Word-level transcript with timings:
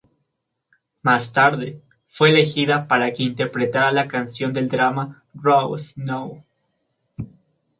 Más 1.03 1.31
tarde, 1.31 1.79
fue 2.09 2.31
elegida 2.31 2.87
para 2.87 3.13
que 3.13 3.21
interpretara 3.21 3.91
la 3.91 4.07
canción 4.07 4.51
del 4.51 4.67
drama 4.67 5.21
"Road 5.35 5.79
No. 5.95 6.43